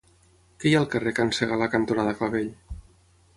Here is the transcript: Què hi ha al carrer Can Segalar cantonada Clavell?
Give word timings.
Què 0.61 0.67
hi 0.69 0.71
ha 0.77 0.79
al 0.79 0.87
carrer 0.93 1.13
Can 1.19 1.33
Segalar 1.41 1.67
cantonada 1.75 2.17
Clavell? 2.23 2.49